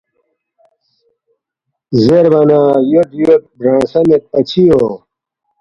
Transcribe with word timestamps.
زیربا 2.03 2.41
نہ 2.49 2.59
”یود 2.91 3.09
یود 3.19 3.43
برانگسہ 3.57 3.99
میدپا 4.07 4.39
چِہ 4.49 4.61
یو 4.67 4.83